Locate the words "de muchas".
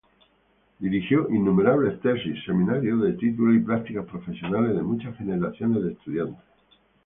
4.75-5.15